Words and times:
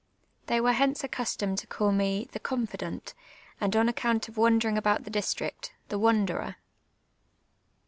They 0.47 0.59
were 0.59 0.71
hence 0.73 1.03
accustomed 1.03 1.59
to 1.59 1.67
call 1.67 1.91
me 1.91 2.27
the 2.31 2.39
''confidant," 2.39 3.13
and 3.61 3.75
on 3.75 3.87
account 3.87 4.27
of 4.27 4.35
wandering 4.35 4.75
about 4.75 5.03
the 5.03 5.11
district, 5.11 5.75
the 5.89 5.99
"wanderer." 5.99 6.55